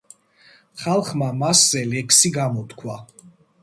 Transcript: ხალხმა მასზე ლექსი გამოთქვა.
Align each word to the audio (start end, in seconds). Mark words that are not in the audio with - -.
ხალხმა 0.85 1.29
მასზე 1.43 1.85
ლექსი 1.93 2.35
გამოთქვა. 2.43 3.03